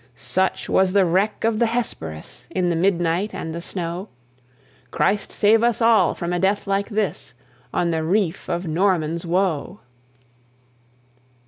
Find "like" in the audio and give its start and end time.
6.65-6.89